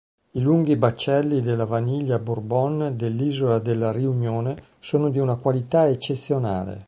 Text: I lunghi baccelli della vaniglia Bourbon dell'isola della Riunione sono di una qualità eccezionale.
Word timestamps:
I 0.31 0.41
lunghi 0.41 0.77
baccelli 0.77 1.41
della 1.41 1.65
vaniglia 1.65 2.17
Bourbon 2.17 2.93
dell'isola 2.97 3.59
della 3.59 3.91
Riunione 3.91 4.57
sono 4.79 5.11
di 5.11 5.19
una 5.19 5.35
qualità 5.35 5.87
eccezionale. 5.87 6.79